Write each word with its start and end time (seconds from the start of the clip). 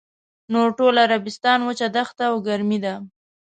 نور 0.53 0.69
ټول 0.77 0.95
عربستان 1.05 1.59
وچه 1.63 1.87
دښته 1.95 2.23
او 2.31 2.35
ګرمي 2.47 2.79
ده. 2.85 2.93